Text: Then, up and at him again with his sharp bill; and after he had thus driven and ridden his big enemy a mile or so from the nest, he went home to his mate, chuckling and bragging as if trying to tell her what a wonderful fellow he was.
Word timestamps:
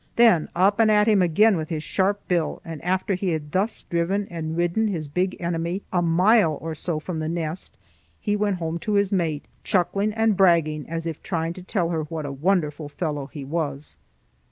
Then, 0.15 0.49
up 0.55 0.79
and 0.79 0.89
at 0.89 1.05
him 1.07 1.21
again 1.21 1.55
with 1.55 1.69
his 1.69 1.83
sharp 1.83 2.27
bill; 2.27 2.59
and 2.65 2.83
after 2.83 3.13
he 3.13 3.33
had 3.33 3.51
thus 3.51 3.83
driven 3.83 4.27
and 4.31 4.57
ridden 4.57 4.87
his 4.87 5.07
big 5.07 5.37
enemy 5.39 5.83
a 5.93 6.01
mile 6.01 6.57
or 6.59 6.73
so 6.73 6.99
from 6.99 7.19
the 7.19 7.29
nest, 7.29 7.77
he 8.19 8.35
went 8.35 8.55
home 8.57 8.79
to 8.79 8.93
his 8.93 9.11
mate, 9.11 9.45
chuckling 9.63 10.11
and 10.13 10.35
bragging 10.35 10.89
as 10.89 11.05
if 11.05 11.21
trying 11.21 11.53
to 11.53 11.61
tell 11.61 11.89
her 11.91 12.01
what 12.01 12.25
a 12.25 12.31
wonderful 12.31 12.89
fellow 12.89 13.27
he 13.27 13.45
was. 13.45 13.95